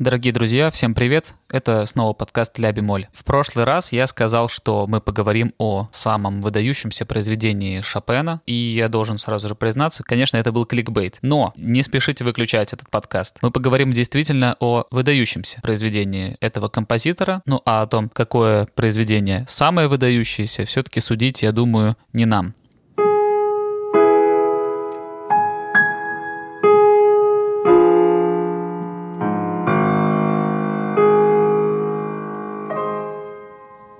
[0.00, 1.36] Дорогие друзья, всем привет!
[1.48, 3.06] Это снова подкаст «Ля бемоль».
[3.12, 8.88] В прошлый раз я сказал, что мы поговорим о самом выдающемся произведении Шопена, и я
[8.88, 11.18] должен сразу же признаться, конечно, это был кликбейт.
[11.22, 13.38] Но не спешите выключать этот подкаст.
[13.40, 19.86] Мы поговорим действительно о выдающемся произведении этого композитора, ну а о том, какое произведение самое
[19.86, 22.56] выдающееся, все-таки судить, я думаю, не нам.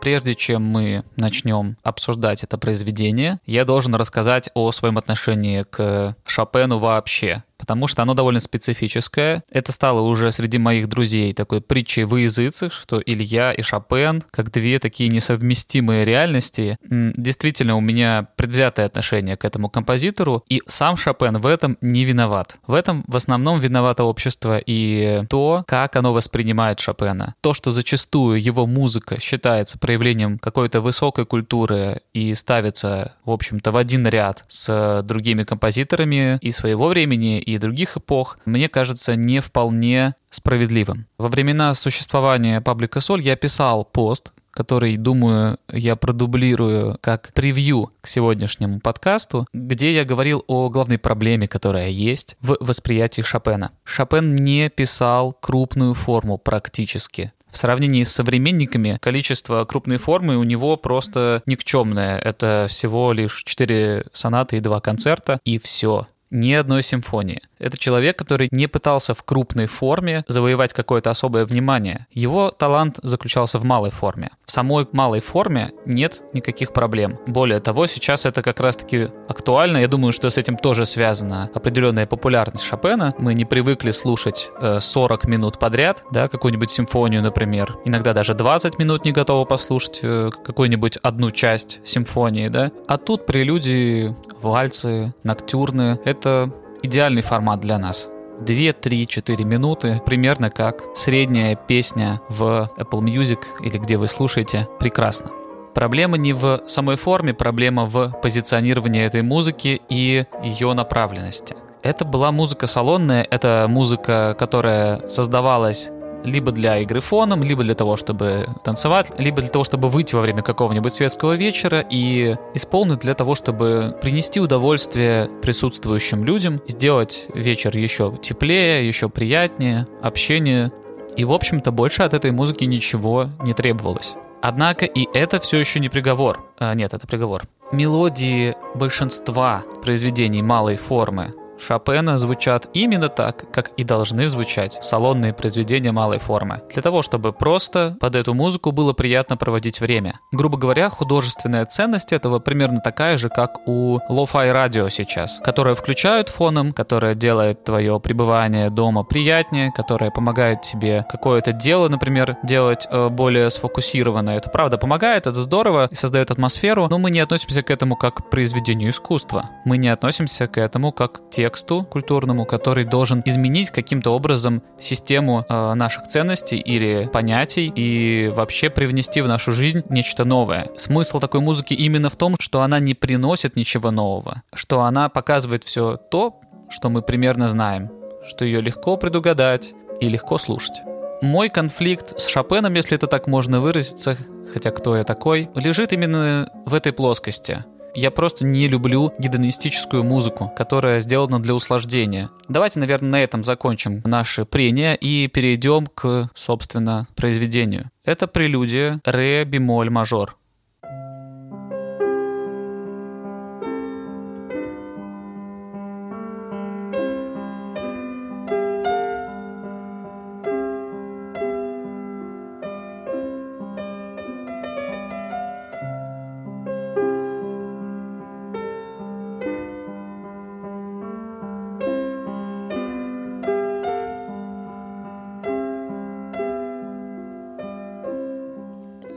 [0.04, 6.76] Прежде чем мы начнем обсуждать это произведение, я должен рассказать о своем отношении к Шопену
[6.76, 9.42] вообще потому что оно довольно специфическое.
[9.50, 14.52] Это стало уже среди моих друзей такой притчей во языцах, что Илья и Шопен, как
[14.52, 16.76] две такие несовместимые реальности.
[16.82, 22.58] Действительно, у меня предвзятое отношение к этому композитору, и сам Шопен в этом не виноват.
[22.66, 27.34] В этом в основном виновато общество и то, как оно воспринимает Шопена.
[27.40, 33.78] То, что зачастую его музыка считается проявлением какой-то высокой культуры и ставится, в общем-то, в
[33.78, 40.14] один ряд с другими композиторами и своего времени, и других эпох, мне кажется не вполне
[40.30, 41.06] справедливым.
[41.18, 48.06] Во времена существования паблика Соль я писал пост, который, думаю, я продублирую как превью к
[48.06, 53.72] сегодняшнему подкасту, где я говорил о главной проблеме, которая есть в восприятии Шопена.
[53.82, 57.32] Шопен не писал крупную форму практически.
[57.50, 62.18] В сравнении с современниками количество крупной формы у него просто никчемное.
[62.18, 67.40] Это всего лишь 4 сонаты и 2 концерта, и все ни одной симфонии.
[67.58, 72.06] Это человек, который не пытался в крупной форме завоевать какое-то особое внимание.
[72.10, 74.30] Его талант заключался в малой форме.
[74.44, 77.18] В самой малой форме нет никаких проблем.
[77.26, 79.78] Более того, сейчас это как раз-таки актуально.
[79.78, 83.14] Я думаю, что с этим тоже связана определенная популярность Шопена.
[83.18, 87.78] Мы не привыкли слушать э, 40 минут подряд, да, какую-нибудь симфонию, например.
[87.84, 92.72] Иногда даже 20 минут не готовы послушать э, какую-нибудь одну часть симфонии, да.
[92.88, 95.98] А тут прелюдии, вальсы, ноктюрны.
[96.04, 96.50] Это это
[96.82, 98.08] идеальный формат для нас.
[98.40, 104.66] 2, 3, 4 минуты, примерно как средняя песня в Apple Music или где вы слушаете,
[104.80, 105.30] прекрасно.
[105.74, 111.56] Проблема не в самой форме, проблема в позиционировании этой музыки и ее направленности.
[111.82, 115.90] Это была музыка салонная, это музыка, которая создавалась
[116.24, 120.22] либо для игры фоном, либо для того, чтобы танцевать, либо для того, чтобы выйти во
[120.22, 127.76] время какого-нибудь светского вечера и исполнить для того, чтобы принести удовольствие присутствующим людям, сделать вечер
[127.76, 130.72] еще теплее, еще приятнее, общение.
[131.16, 134.14] И, в общем-то, больше от этой музыки ничего не требовалось.
[134.42, 136.44] Однако и это все еще не приговор.
[136.58, 137.44] А, нет, это приговор.
[137.72, 141.34] Мелодии большинства произведений малой формы
[141.66, 146.60] Шопена звучат именно так, как и должны звучать салонные произведения малой формы.
[146.70, 150.20] Для того, чтобы просто под эту музыку было приятно проводить время.
[150.30, 156.28] Грубо говоря, художественная ценность этого примерно такая же, как у lo-fi радио сейчас, которое включают
[156.28, 163.08] фоном, которое делает твое пребывание дома приятнее, которое помогает тебе какое-то дело, например, делать э,
[163.08, 164.30] более сфокусированно.
[164.30, 168.16] Это правда помогает, это здорово и создает атмосферу, но мы не относимся к этому как
[168.16, 169.48] к произведению искусства.
[169.64, 174.62] Мы не относимся к этому как к тексту тексту культурному, который должен изменить каким-то образом
[174.78, 180.68] систему э, наших ценностей или понятий и вообще привнести в нашу жизнь нечто новое.
[180.76, 185.62] Смысл такой музыки именно в том, что она не приносит ничего нового, что она показывает
[185.64, 187.90] все то, что мы примерно знаем,
[188.26, 190.82] что ее легко предугадать и легко слушать.
[191.22, 194.16] Мой конфликт с Шопеном, если это так можно выразиться,
[194.52, 197.64] хотя кто я такой, лежит именно в этой плоскости.
[197.94, 202.30] Я просто не люблю гедонистическую музыку, которая сделана для услаждения.
[202.48, 207.90] Давайте, наверное, на этом закончим наше прения и перейдем к, собственно, произведению.
[208.04, 210.36] Это прелюдия ре бемоль мажор.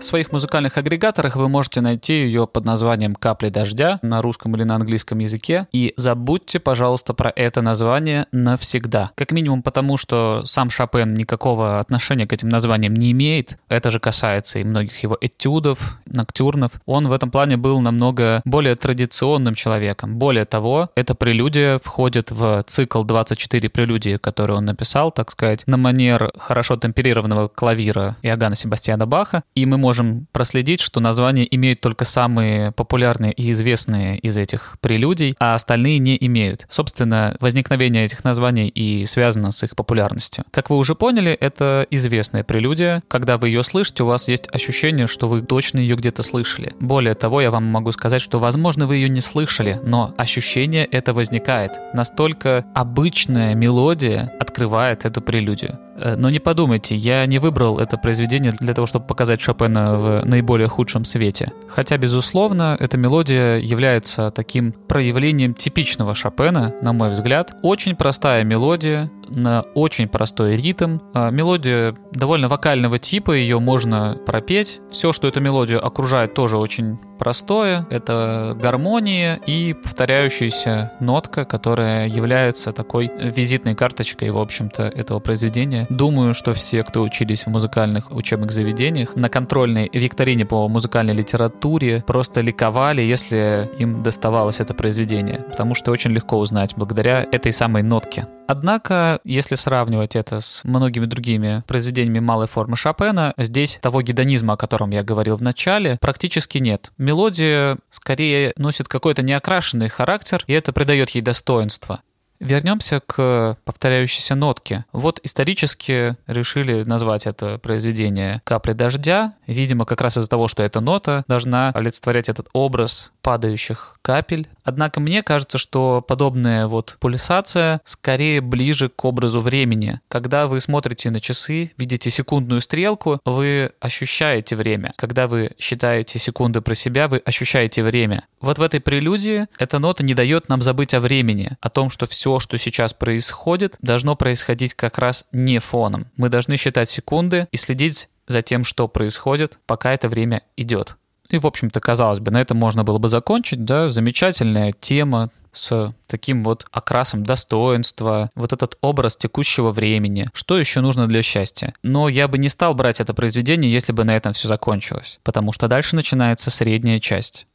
[0.07, 4.75] Своих музыкальных агрегаторах вы можете найти ее под названием «Капли дождя» на русском или на
[4.75, 5.67] английском языке.
[5.71, 9.11] И забудьте, пожалуйста, про это название навсегда.
[9.15, 13.57] Как минимум потому, что сам Шопен никакого отношения к этим названиям не имеет.
[13.69, 16.71] Это же касается и многих его этюдов, ноктюрнов.
[16.85, 20.17] Он в этом плане был намного более традиционным человеком.
[20.17, 25.77] Более того, эта прелюдия входит в цикл 24 прелюдии, который он написал, так сказать, на
[25.77, 29.43] манер хорошо темперированного клавира Иоганна Себастьяна Баха.
[29.53, 29.96] И мы можем
[30.31, 36.17] проследить, что названия имеют только самые популярные и известные из этих прелюдий, а остальные не
[36.19, 36.65] имеют.
[36.69, 40.43] Собственно, возникновение этих названий и связано с их популярностью.
[40.51, 43.03] Как вы уже поняли, это известная прелюдия.
[43.07, 46.73] Когда вы ее слышите, у вас есть ощущение, что вы точно ее где-то слышали.
[46.79, 51.13] Более того, я вам могу сказать, что, возможно, вы ее не слышали, но ощущение это
[51.13, 51.71] возникает.
[51.93, 55.79] Настолько обычная мелодия открывает эту прелюдию.
[55.97, 60.25] Э, но не подумайте, я не выбрал это произведение для того, чтобы показать Шопена в
[60.25, 61.51] наиболее худшем свете.
[61.67, 67.55] Хотя, безусловно, эта мелодия является таким проявлением типичного Шопена, на мой взгляд.
[67.61, 70.99] Очень простая мелодия, на очень простой ритм.
[71.13, 74.81] А мелодия довольно вокального типа, ее можно пропеть.
[74.89, 77.85] Все, что эту мелодию окружает, тоже очень простое.
[77.89, 85.87] Это гармония и повторяющаяся нотка, которая является такой визитной карточкой, в общем-то, этого произведения.
[85.89, 92.03] Думаю, что все, кто учились в музыкальных учебных заведениях, на контрольной викторине по музыкальной литературе
[92.05, 97.83] просто ликовали, если им доставалось это произведение, потому что очень легко узнать благодаря этой самой
[97.83, 98.27] нотке.
[98.47, 104.57] Однако, если сравнивать это с многими другими произведениями малой формы Шопена, здесь того гедонизма, о
[104.57, 106.91] котором я говорил в начале, практически нет.
[106.97, 112.01] Мелодия скорее носит какой-то неокрашенный характер, и это придает ей достоинство.
[112.39, 114.85] Вернемся к повторяющейся нотке.
[114.91, 119.33] Вот исторически решили назвать это произведение «Капли дождя».
[119.47, 124.47] Видимо, как раз из-за того, что эта нота должна олицетворять этот образ падающих капель.
[124.67, 130.01] Однако мне кажется, что подобная вот пульсация скорее ближе к образу времени.
[130.09, 134.93] Когда вы смотрите на часы, видите секундную стрелку, вы ощущаете время.
[134.97, 138.25] Когда вы считаете секунды про себя, вы ощущаете время.
[138.41, 142.05] Вот в этой прелюдии эта нота не дает нам забыть о времени, о том, что
[142.05, 146.07] все, что сейчас происходит, должно происходить как раз не фоном.
[146.17, 150.97] Мы должны считать секунды и следить за тем, что происходит, пока это время идет.
[151.29, 155.93] И, в общем-то, казалось бы, на этом можно было бы закончить, да, замечательная тема с
[156.05, 160.29] таким вот окрасом достоинства, вот этот образ текущего времени.
[160.33, 161.73] Что еще нужно для счастья?
[161.83, 165.51] Но я бы не стал брать это произведение, если бы на этом все закончилось, потому
[165.51, 167.47] что дальше начинается средняя часть.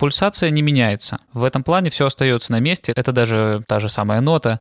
[0.00, 1.18] Пульсация не меняется.
[1.34, 2.90] В этом плане все остается на месте.
[2.96, 4.60] Это даже та же самая нота.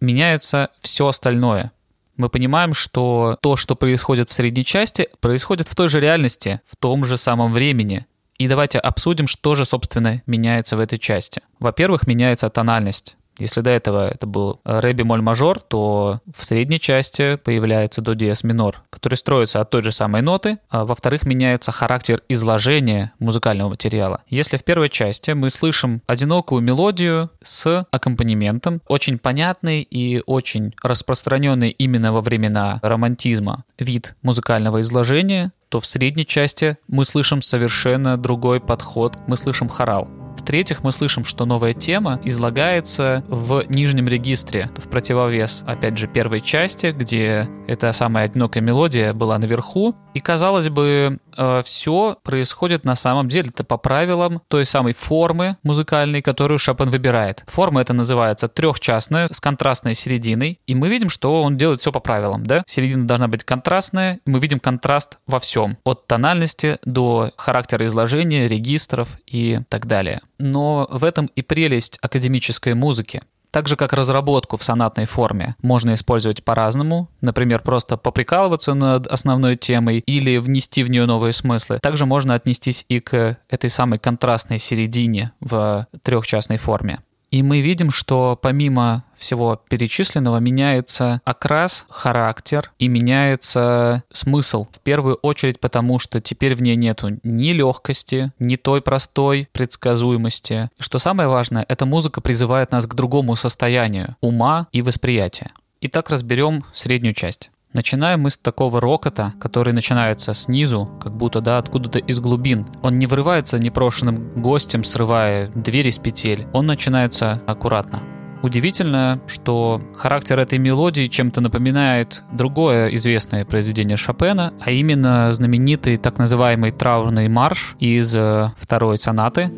[0.00, 1.72] Меняется все остальное.
[2.16, 6.76] Мы понимаем, что то, что происходит в средней части, происходит в той же реальности, в
[6.76, 8.06] том же самом времени.
[8.38, 11.42] И давайте обсудим, что же, собственно, меняется в этой части.
[11.58, 13.16] Во-первых, меняется тональность.
[13.38, 18.44] Если до этого это был ре бемоль мажор, то в средней части появляется до диез
[18.44, 20.58] минор, который строится от той же самой ноты.
[20.68, 24.22] А во-вторых, меняется характер изложения музыкального материала.
[24.28, 31.70] Если в первой части мы слышим одинокую мелодию с аккомпанементом, очень понятный и очень распространенный
[31.70, 38.60] именно во времена романтизма вид музыкального изложения, то в средней части мы слышим совершенно другой
[38.60, 40.08] подход, мы слышим хорал.
[40.48, 46.40] В-третьих, мы слышим, что новая тема излагается в нижнем регистре, в противовес, опять же, первой
[46.40, 49.94] части, где эта самая одинокая мелодия была наверху.
[50.14, 55.58] И, казалось бы, э, все происходит на самом деле это по правилам той самой формы
[55.64, 57.44] музыкальной, которую Шопен выбирает.
[57.46, 60.60] Форма это называется трехчастная с контрастной серединой.
[60.66, 62.64] И мы видим, что он делает все по правилам, да?
[62.66, 64.20] Середина должна быть контрастная.
[64.24, 65.76] Мы видим контраст во всем.
[65.84, 72.74] От тональности до характера изложения, регистров и так далее но в этом и прелесть академической
[72.74, 73.22] музыки.
[73.50, 79.56] Так же, как разработку в сонатной форме можно использовать по-разному, например, просто поприкалываться над основной
[79.56, 81.78] темой или внести в нее новые смыслы.
[81.80, 87.00] Также можно отнестись и к этой самой контрастной середине в трехчастной форме.
[87.30, 94.66] И мы видим, что помимо всего перечисленного меняется окрас, характер и меняется смысл.
[94.72, 100.70] В первую очередь потому, что теперь в ней нету ни легкости, ни той простой предсказуемости.
[100.78, 105.52] Что самое важное, эта музыка призывает нас к другому состоянию ума и восприятия.
[105.80, 107.50] Итак, разберем среднюю часть.
[107.74, 112.66] Начинаем мы с такого рокота, который начинается снизу, как будто, да, откуда-то из глубин.
[112.80, 116.46] Он не врывается непрошенным гостем, срывая двери с петель.
[116.54, 118.02] Он начинается аккуратно.
[118.42, 126.18] Удивительно, что характер этой мелодии чем-то напоминает другое известное произведение Шопена, а именно знаменитый так
[126.18, 129.52] называемый траурный марш из э, второй сонаты,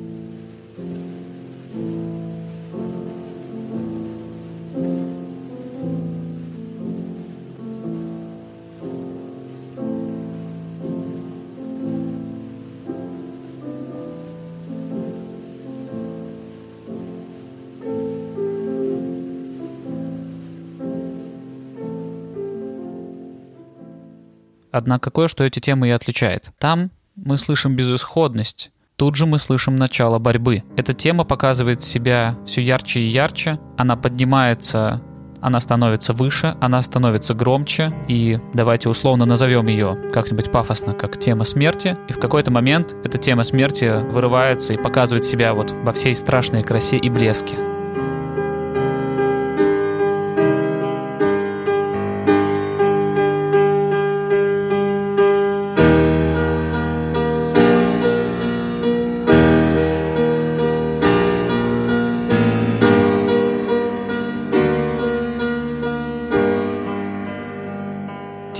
[24.72, 26.50] Однако кое-что эти темы и отличает.
[26.58, 30.62] Там мы слышим безысходность, Тут же мы слышим начало борьбы.
[30.76, 33.58] Эта тема показывает себя все ярче и ярче.
[33.78, 35.00] Она поднимается,
[35.40, 37.94] она становится выше, она становится громче.
[38.08, 41.96] И давайте условно назовем ее как-нибудь пафосно, как тема смерти.
[42.10, 46.62] И в какой-то момент эта тема смерти вырывается и показывает себя вот во всей страшной
[46.62, 47.69] красе и блеске.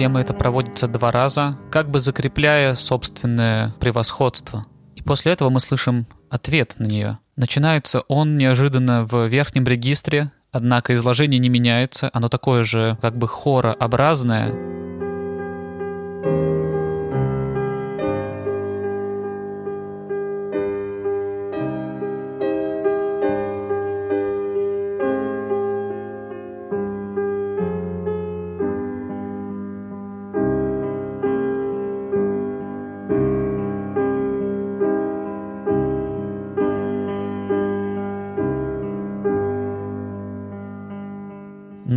[0.00, 4.64] Тема эта проводится два раза, как бы закрепляя собственное превосходство.
[4.94, 7.18] И после этого мы слышим ответ на нее.
[7.36, 13.28] Начинается он неожиданно в верхнем регистре, однако изложение не меняется, оно такое же как бы
[13.28, 14.54] хорообразное,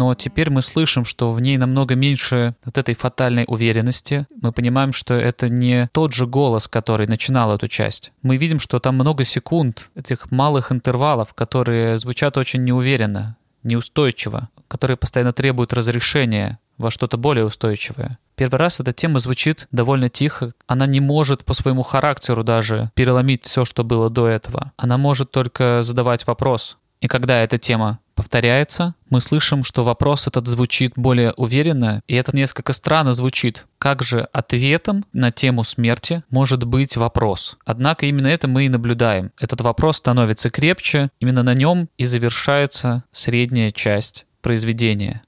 [0.03, 4.27] но теперь мы слышим, что в ней намного меньше вот этой фатальной уверенности.
[4.41, 8.11] Мы понимаем, что это не тот же голос, который начинал эту часть.
[8.21, 14.97] Мы видим, что там много секунд, этих малых интервалов, которые звучат очень неуверенно, неустойчиво, которые
[14.97, 18.19] постоянно требуют разрешения во что-то более устойчивое.
[18.35, 20.51] Первый раз эта тема звучит довольно тихо.
[20.67, 24.73] Она не может по своему характеру даже переломить все, что было до этого.
[24.75, 26.77] Она может только задавать вопрос.
[27.03, 32.33] И когда эта тема повторяется, мы слышим, что вопрос этот звучит более уверенно, и это
[32.33, 33.65] несколько странно звучит.
[33.77, 37.57] Как же ответом на тему смерти может быть вопрос?
[37.65, 39.31] Однако именно это мы и наблюдаем.
[39.37, 45.23] Этот вопрос становится крепче, именно на нем и завершается средняя часть произведения.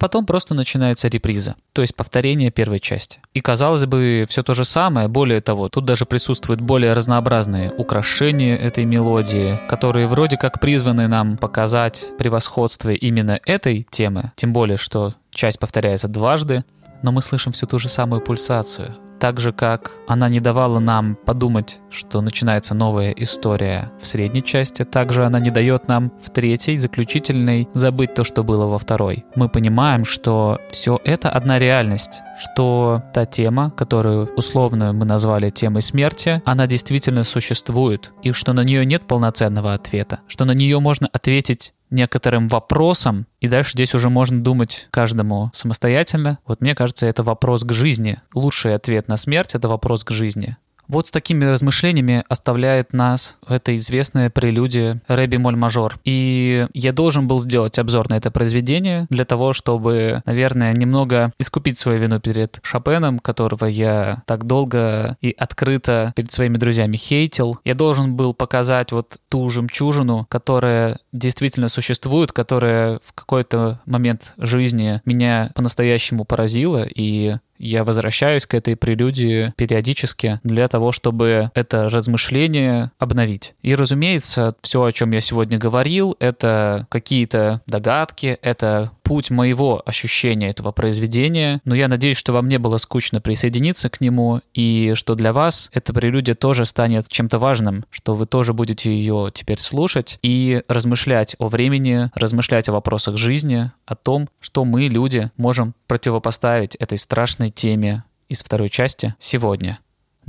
[0.00, 3.20] Потом просто начинается реприза, то есть повторение первой части.
[3.34, 8.56] И казалось бы, все то же самое, более того, тут даже присутствуют более разнообразные украшения
[8.56, 15.14] этой мелодии, которые вроде как призваны нам показать превосходство именно этой темы, тем более, что
[15.30, 16.64] часть повторяется дважды,
[17.02, 21.14] но мы слышим всю ту же самую пульсацию, так же, как она не давала нам
[21.14, 26.76] подумать, что начинается новая история в средней части, также она не дает нам в третьей,
[26.76, 29.24] заключительной, забыть то, что было во второй.
[29.36, 35.82] Мы понимаем, что все это одна реальность, что та тема, которую условно мы назвали темой
[35.82, 41.08] смерти, она действительно существует, и что на нее нет полноценного ответа, что на нее можно
[41.12, 46.38] ответить некоторым вопросам, и дальше здесь уже можно думать каждому самостоятельно.
[46.46, 48.20] Вот мне кажется, это вопрос к жизни.
[48.34, 50.56] Лучший ответ на смерть— это вопрос к жизни.
[50.90, 56.00] Вот с такими размышлениями оставляет нас эта известная прелюдия Рэби Моль Мажор.
[56.04, 61.78] И я должен был сделать обзор на это произведение для того, чтобы, наверное, немного искупить
[61.78, 67.60] свою вину перед Шопеном, которого я так долго и открыто перед своими друзьями хейтил.
[67.64, 75.00] Я должен был показать вот ту жемчужину, которая действительно существует, которая в какой-то момент жизни
[75.04, 82.90] меня по-настоящему поразила и я возвращаюсь к этой прелюдии периодически для того, чтобы это размышление
[82.98, 83.54] обновить.
[83.62, 90.50] И, разумеется, все, о чем я сегодня говорил, это какие-то догадки, это путь моего ощущения
[90.50, 95.16] этого произведения, но я надеюсь, что вам не было скучно присоединиться к нему, и что
[95.16, 100.20] для вас эта прелюдия тоже станет чем-то важным, что вы тоже будете ее теперь слушать
[100.22, 106.76] и размышлять о времени, размышлять о вопросах жизни, о том, что мы, люди, можем противопоставить
[106.76, 109.80] этой страшной теме из второй части сегодня.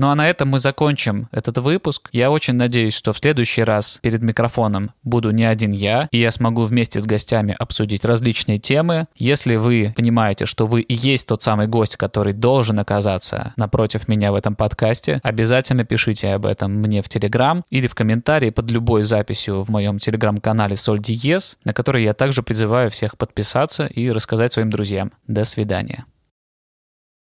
[0.02, 2.10] Ну а на этом мы закончим этот выпуск.
[2.12, 6.32] Я очень надеюсь, что в следующий раз перед микрофоном буду не один я, и я
[6.32, 9.06] смогу вместе с гостями обсудить различные темы.
[9.16, 14.32] Если вы понимаете, что вы и есть тот самый гость, который должен оказаться напротив меня
[14.32, 19.04] в этом подкасте, обязательно пишите об этом мне в Телеграм или в комментарии под любой
[19.04, 24.52] записью в моем Телеграм-канале Соль Диез, на который я также призываю всех подписаться и рассказать
[24.52, 25.12] своим друзьям.
[25.28, 26.06] До свидания.